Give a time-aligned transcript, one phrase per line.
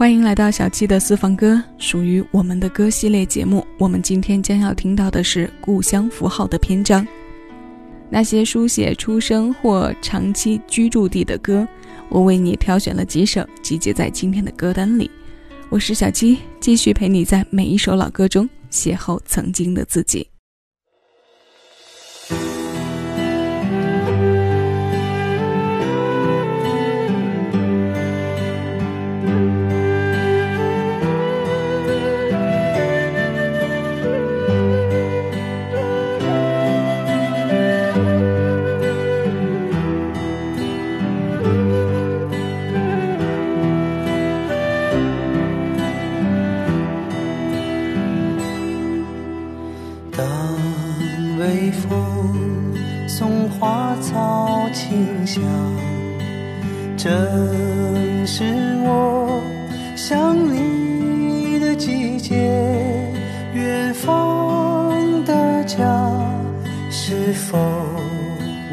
[0.00, 3.62] 欢迎来到小七的私房歌，属于我们的歌系列节目。
[3.78, 7.06] 我们今天将要听到的是故乡符号的篇章，
[8.08, 11.68] 那些书写出生或长期居住地的歌，
[12.08, 15.10] 我为你挑选了几首，集结在今天的歌单里。
[15.68, 20.26] 我是小七，继续陪你在每一首老歌中邂逅曾经的自己。
[50.20, 52.76] 当微风
[53.08, 55.42] 送花草清香
[56.94, 57.10] 正
[58.26, 58.44] 是
[58.84, 59.40] 我
[59.96, 62.36] 想你的季节，
[63.54, 64.92] 远方
[65.24, 65.86] 的家
[66.90, 67.58] 是否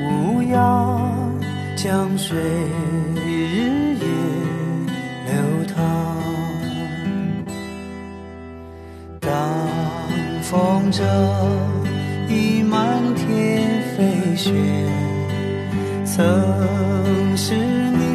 [0.02, 1.09] 无恙？
[1.77, 2.38] 江水
[10.97, 11.05] 风
[12.27, 14.51] 筝已满天飞雪，
[16.03, 18.07] 曾是你。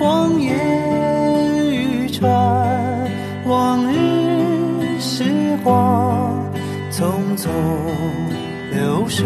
[0.00, 2.28] 望眼欲穿，
[3.44, 5.24] 往日时
[5.62, 6.50] 光
[6.90, 7.48] 匆匆
[8.72, 9.24] 流水，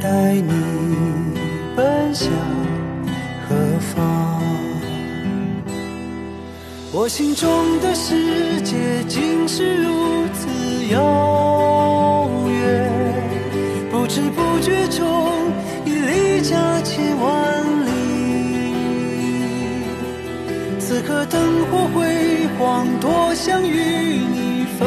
[0.00, 0.52] 带你
[1.74, 2.30] 奔向
[3.48, 4.40] 何方？
[6.92, 9.90] 我心中的世界竟是如
[10.32, 10.46] 此
[10.90, 12.90] 遥远，
[13.90, 15.04] 不知不觉中
[15.84, 17.90] 已离家千万里。
[20.78, 24.86] 此刻灯火辉煌，多想与你分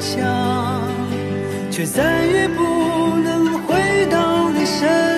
[0.00, 0.82] 享，
[1.70, 2.62] 却再也不
[3.24, 5.11] 能回到你身。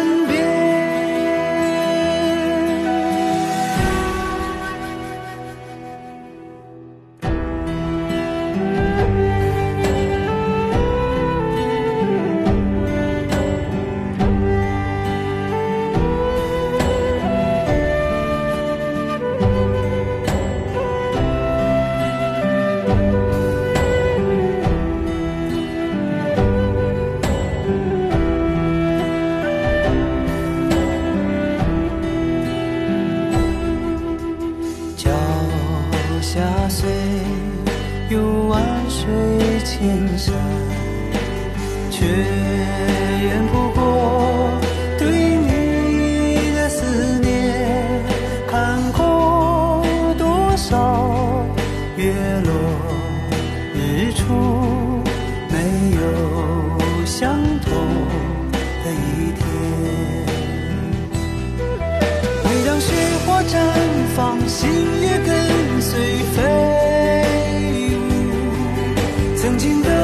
[69.44, 70.03] 曾经的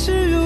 [0.00, 0.39] 是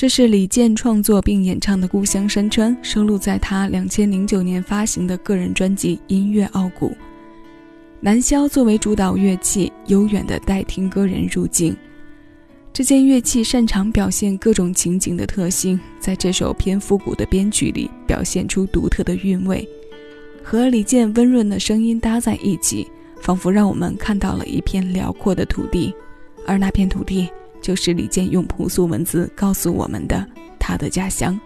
[0.00, 6.88] 这是李健创作并演唱的《故乡山川》，收录在他两千零九年发行的个人专辑《音乐傲骨》。
[8.00, 11.76] 南箫作为主导乐器，悠远的带听歌人入境。
[12.72, 19.68] 这件乐器擅长表现各种情景的特性，在这首偏复古的编曲里表现出独特的韵味，
[20.42, 25.94] 和李健温润的声音搭在一起，仿佛让我们看到了一片辽阔的土地，
[26.46, 27.28] 而那片土地。
[27.60, 30.26] 就是李健用朴素文字告诉我们的
[30.58, 31.38] 他的家乡。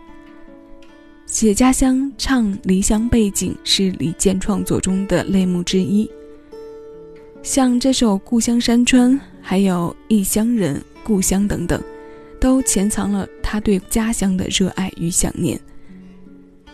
[1.26, 6.08] 写家乡、唱离乡背景是李健创作中的类目之一。
[7.42, 11.82] 像这首《故乡山川》，还有《异乡人》《故乡》等等，
[12.40, 15.60] 都潜藏了他对家乡的热爱与想念。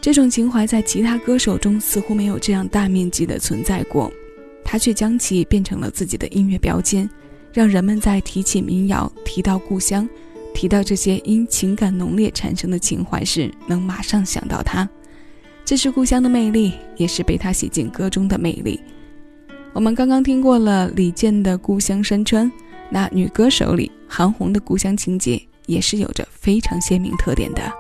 [0.01, 4.13] 这种情怀在其他歌手中似乎没有这样大面积的存在过，
[4.65, 7.09] 他却将其变成了自己的音乐标签。
[7.53, 10.09] 让人们在提起民谣、提到故乡、
[10.55, 14.89] 提到这些因情感浓烈产生的情怀时，能马上想到他。
[15.65, 18.81] 这是故乡的魅力，也是被他写进歌中的魅力。
[19.73, 22.51] 我们刚刚听过了李健的《故乡山川》，
[22.91, 27.80] 那女歌手里韩红的故乡情节也是有着非常鲜明特点的。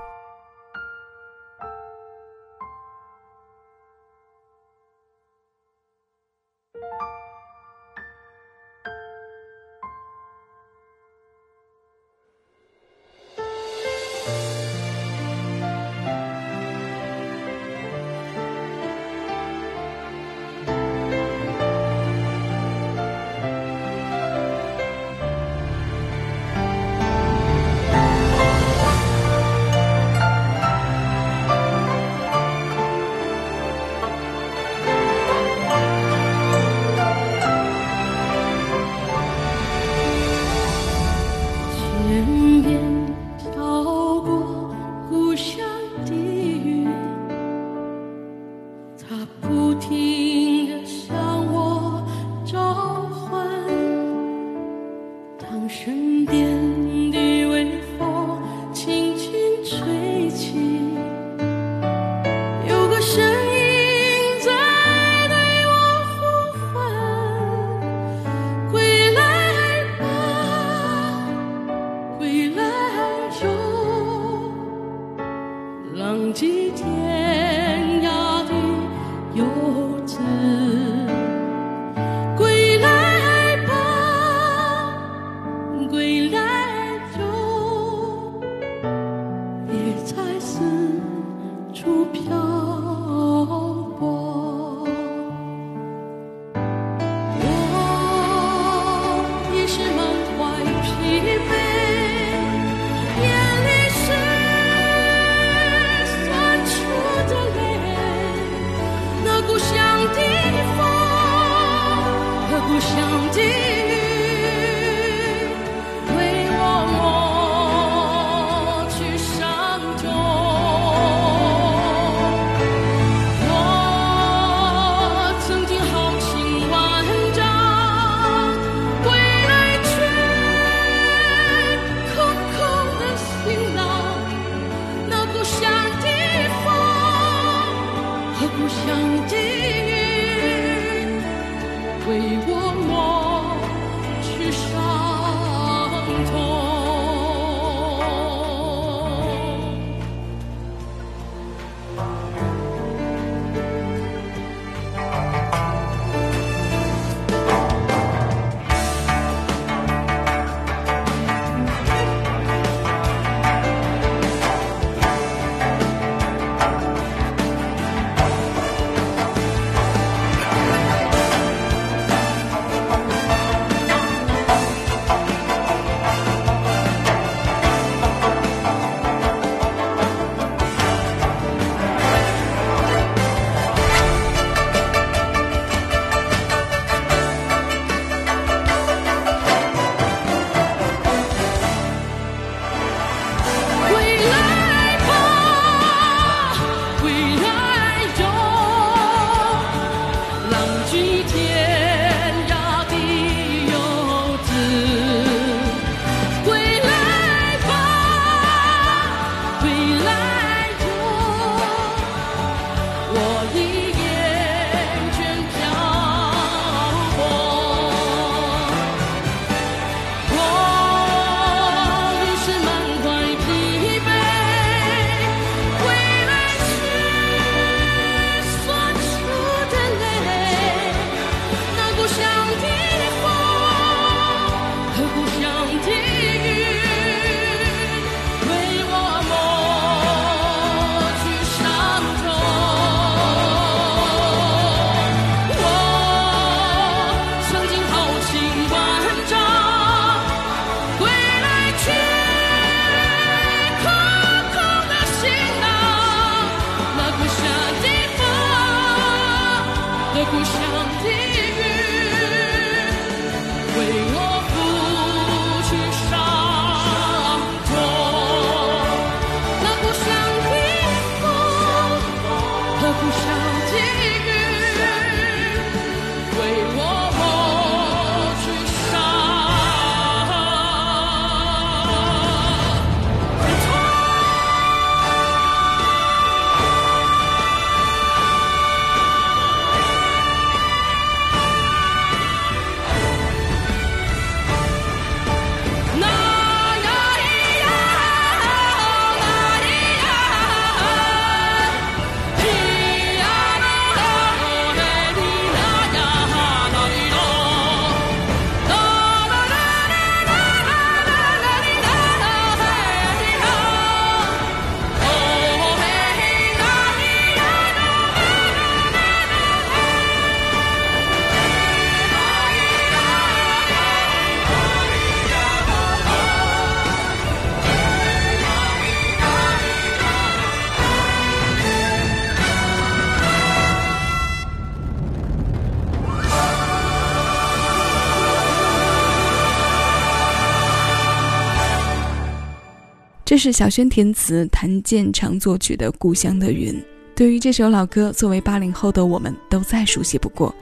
[343.31, 346.75] 这是小轩填词、谭健常作曲的《故乡的云》。
[347.15, 350.53] 对于这首老歌，作为八零后的我们都再熟悉不过，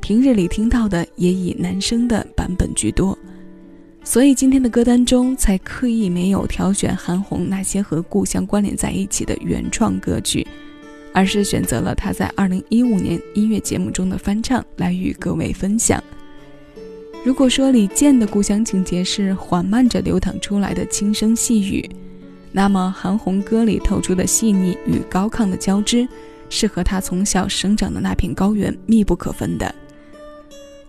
[0.00, 3.18] 平日里听到的也以男声的版本居多，
[4.02, 10.46] 所以今天的歌单中才刻意没有挑选韩红那些和故乡关联在一起的原创歌曲，
[11.12, 16.02] 而是选择了他在二零一五年音乐节目中的翻唱来与各位分享。
[17.26, 21.86] 如果说李健的故乡情节是缓慢着流淌出来的轻声细语。
[22.58, 26.08] 那么，韩红歌里透出的细腻与高亢的交织，
[26.48, 29.74] 是和她从小生长的那片高原密不可分的。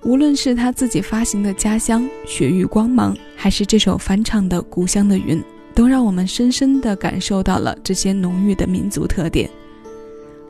[0.04, 5.40] 无论是她自己发行的《家乡》《雪域光芒》，还是这首翻唱的《故乡的云》，
[5.76, 9.50] 都让我们深深地感受到了这些浓郁的民族特点。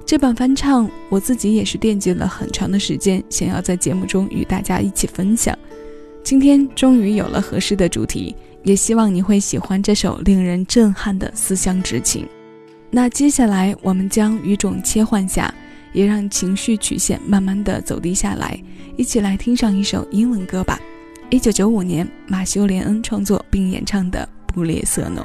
[0.05, 5.57] 这版翻唱，我自己也是惦记了很长的时间，想要在节目中与大家一起分享。
[6.23, 8.35] 今天终于有了合适的主题。
[8.67, 12.27] 也希望你会喜欢这首令人震撼的思乡之情。
[12.91, 15.53] 那接下来我们将语种切换下，
[15.93, 18.61] 也让情绪曲线慢慢的走低下来，
[18.97, 20.77] 一起来听上一首英文歌吧。
[21.29, 25.23] 一九九五年，马修·连恩创作并演唱的《布列瑟农》。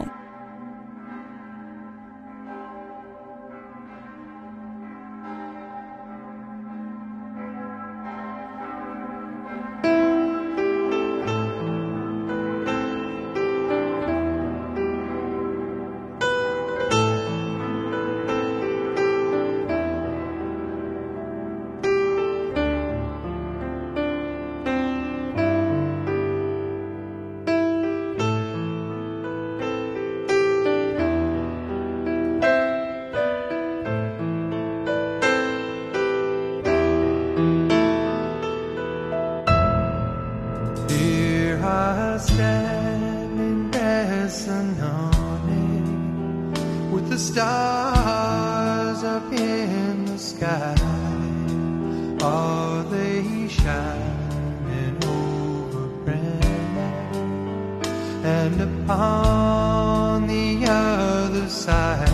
[52.24, 57.82] Are they shining over Brennan
[58.24, 62.08] and upon the other side?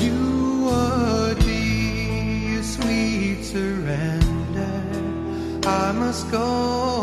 [0.00, 4.82] You would be a sweet surrender.
[5.66, 7.01] I must go.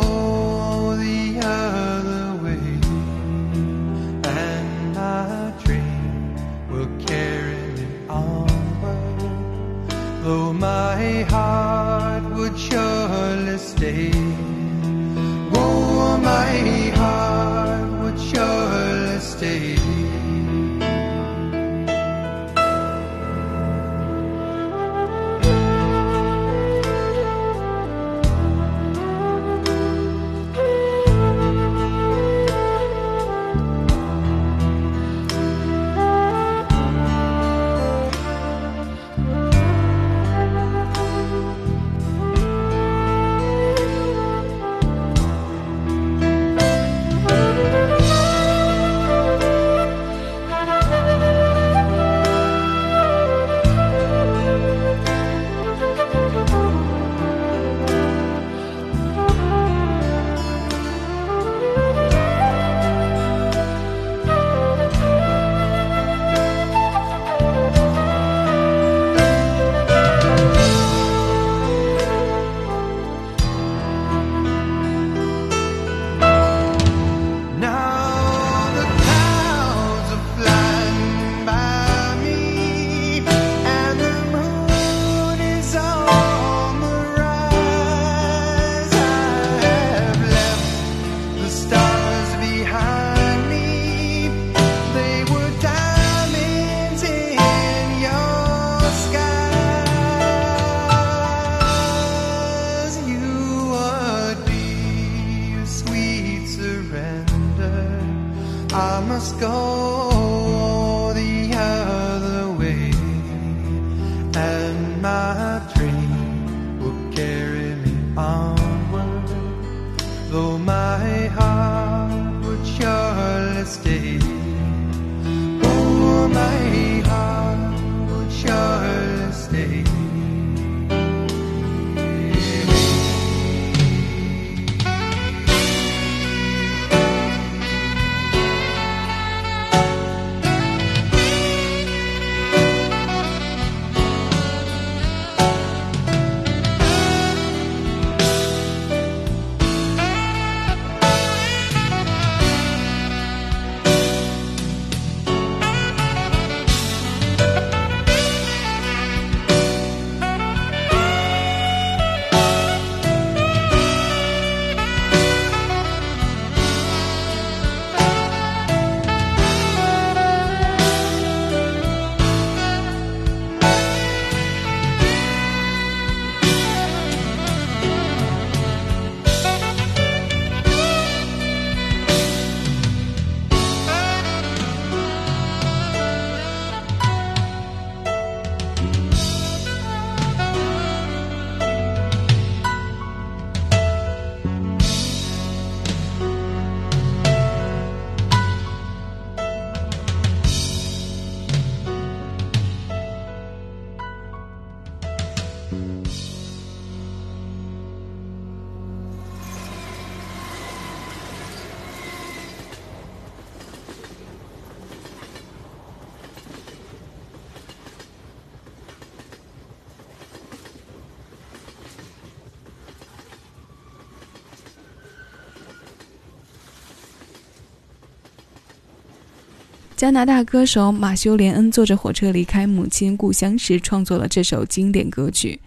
[230.10, 235.60] 加拿大歌手马修·连恩坐着火车离开母亲故乡时，创作了这首经典歌曲。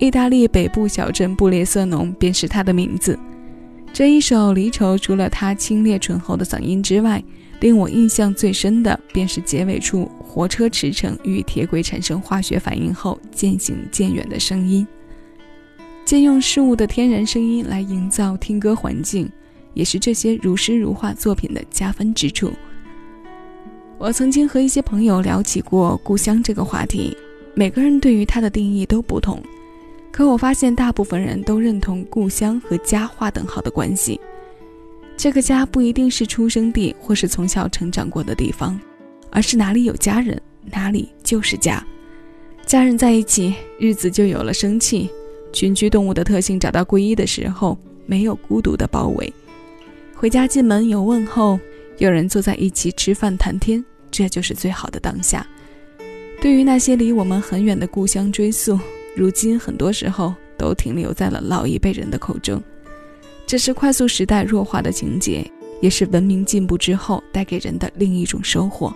[0.00, 3.16] 意大利北部小镇布列瑟农便是他的名字。
[3.92, 7.22] 这一首《离愁》，除了他清冽醇厚的嗓音之外，
[7.60, 14.84] 令我印象最深的便是结尾处火车驰骋与铁轨产生化学反应后渐行渐远的声音。
[16.04, 19.30] 借用事物的天然声音来营造听歌环境，
[19.72, 22.52] 也是这些如诗如画作品的加分之处。
[23.98, 27.16] 我曾经和一些朋友聊起过故乡这个话题，
[27.52, 29.42] 每个人对于它的定义都不同。
[30.12, 34.20] 可我发现，大部分人都认同故乡和家划等号的关系。
[35.16, 38.80] 这个家不一定是出生地或是从小成长过的地方，
[39.30, 41.84] 而是哪里有家人，哪里就是家。
[42.64, 45.10] 家人在一起，日子就有了生气。
[45.52, 49.32] 群居动物的特性找到归依的时候，没有孤独的包围。
[50.14, 51.58] 回家进门有问候，
[51.98, 55.46] 有人坐在一起吃饭谈天，这就是最好的当下。
[56.40, 58.78] 对于那些离我们很远的故乡追溯。
[59.16, 62.62] 如今，很多时候都停留在了老一辈人的口中，
[63.44, 65.44] 这是快速时代弱化的情节，
[65.80, 68.94] 也是文明进步之后带给人的另一种收获。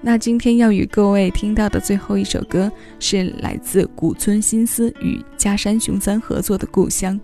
[0.00, 7.14] 那今天要与各位听到的最后一首歌，是来自古村新司与加山雄三合作的《故乡》。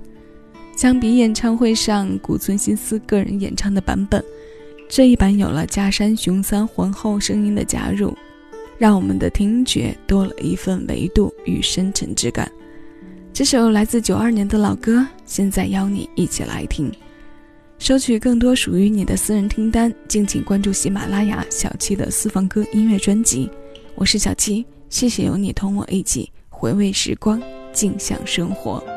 [0.76, 4.24] 相比演唱会上古村新司个人演唱的版本，
[4.88, 8.16] 这一版有了加山雄三浑厚声音的加入。
[8.76, 12.50] 让我们的听觉多了一份维度与深沉之感。
[13.32, 16.92] 这首来自九二年的老歌，现在邀你一起来听。
[17.78, 23.48] 收取更多属于你的私人听单，敬请关注喜马拉雅小七的私房歌音乐专辑。
[23.94, 27.40] 我是小七，谢谢有你同我一起回味时光，
[27.72, 28.93] 静享生活。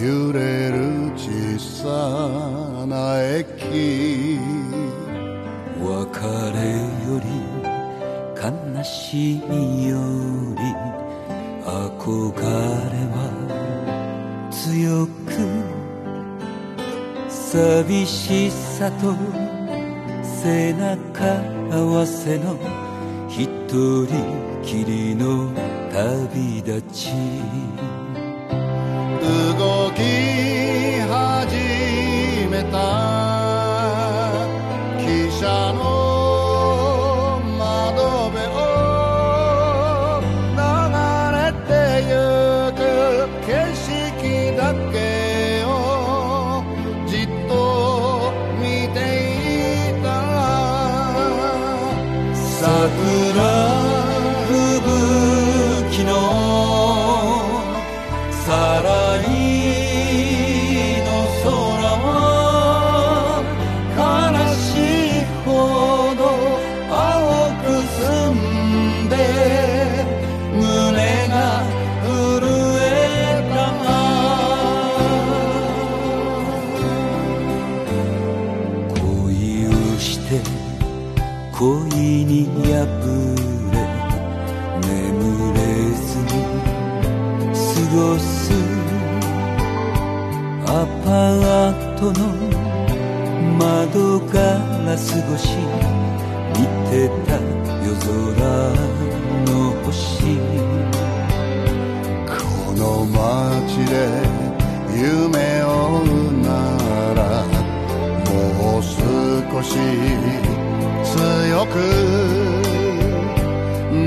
[0.00, 0.76] 揺れる
[1.16, 4.38] 小さな駅。
[5.78, 6.20] 別
[6.52, 6.60] れ
[7.06, 7.24] より
[8.36, 9.96] 悲しみよ
[10.54, 10.60] り
[11.64, 12.44] 憧れ
[13.12, 13.16] は
[14.50, 15.30] 強く
[17.28, 19.14] 寂しさと
[20.22, 21.24] 背中
[21.70, 22.58] 合わせの
[23.28, 24.06] 一人
[24.62, 25.50] きりの
[25.92, 27.12] 旅立ち。
[52.66, 53.65] Sakura
[109.56, 111.76] 少し強く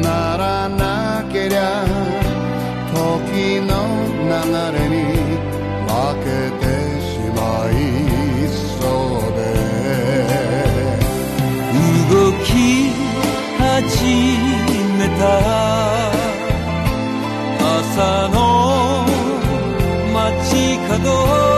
[0.04, 1.84] ならなけりゃ
[2.94, 3.74] 時の
[4.30, 4.32] 流
[4.78, 4.96] れに
[5.90, 6.70] 負けて
[7.02, 7.42] しま
[7.74, 7.74] い
[8.78, 9.42] そうで
[12.12, 12.48] 動き
[13.58, 13.66] 始
[15.00, 15.22] めた
[17.60, 18.38] 朝の
[20.14, 21.49] 街角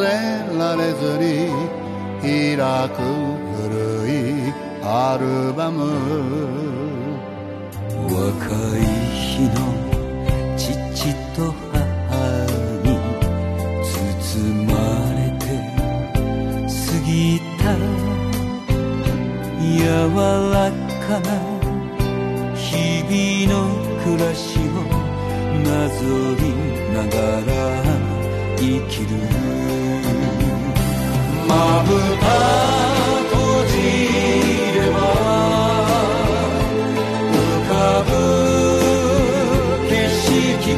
[0.00, 0.06] れ
[0.58, 1.26] られずに
[2.22, 2.56] 開
[2.90, 2.98] く
[3.56, 3.68] 古
[4.08, 4.10] い
[4.82, 5.80] アルバム。
[8.08, 8.14] 若
[8.76, 8.80] い
[9.12, 9.56] 日の
[10.56, 10.64] 父
[11.34, 11.38] と
[11.72, 11.74] 母
[12.82, 12.86] に
[14.20, 14.24] 包
[14.64, 14.72] ま
[15.14, 15.44] れて
[16.64, 17.10] 過ぎ
[17.58, 17.62] た。
[19.60, 19.78] 柔
[20.52, 20.56] ら
[21.06, 21.28] かな
[22.54, 23.54] 日々の
[24.02, 24.60] 暮らしを
[25.62, 26.00] なぞ
[26.36, 26.42] り
[26.94, 27.48] ながら
[28.56, 29.65] 生きる。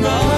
[0.00, 0.37] tonight.